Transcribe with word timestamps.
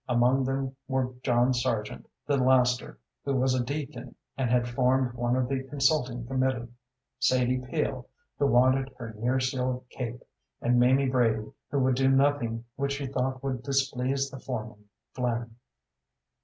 Among 0.09 0.45
them 0.45 0.75
were 0.87 1.13
John 1.21 1.53
Sargent, 1.53 2.09
the 2.25 2.35
laster 2.35 2.97
who 3.23 3.35
was 3.35 3.53
a 3.53 3.63
deacon 3.63 4.15
and 4.35 4.49
had 4.49 4.67
formed 4.67 5.13
one 5.13 5.35
of 5.35 5.47
the 5.47 5.61
consulting 5.65 6.25
committee, 6.25 6.69
Sadie 7.19 7.59
Peel, 7.61 8.07
who 8.39 8.47
wanted 8.47 8.89
her 8.97 9.13
nearseal 9.13 9.83
cape, 9.91 10.23
and 10.59 10.79
Mamie 10.79 11.09
Brady, 11.09 11.51
who 11.69 11.79
would 11.81 11.97
do 11.97 12.07
nothing 12.09 12.65
which 12.77 12.93
she 12.93 13.05
thought 13.05 13.43
would 13.43 13.61
displease 13.61 14.31
the 14.31 14.39
foreman, 14.39 14.85
Flynn. 15.13 15.51